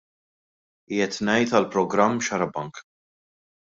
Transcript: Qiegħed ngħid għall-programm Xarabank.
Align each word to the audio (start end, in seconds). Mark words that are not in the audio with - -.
Qiegħed 0.87 1.23
ngħid 1.29 1.55
għall-programm 1.59 2.27
Xarabank. 2.29 2.87